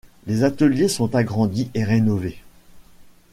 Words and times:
Les 0.25 0.43
ateliers 0.43 0.87
sont 0.87 1.13
agrandis 1.15 1.69
et 1.75 1.83
rénovés. 1.83 2.41